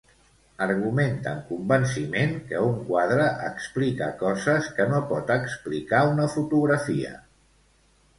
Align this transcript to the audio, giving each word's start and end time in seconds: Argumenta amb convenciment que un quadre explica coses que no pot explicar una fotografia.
Argumenta 0.65 1.27
amb 1.31 1.43
convenciment 1.49 2.31
que 2.51 2.63
un 2.69 2.79
quadre 2.87 3.27
explica 3.49 4.07
coses 4.21 4.71
que 4.79 4.87
no 4.95 5.03
pot 5.13 5.35
explicar 5.35 6.01
una 6.15 6.27
fotografia. 6.37 7.13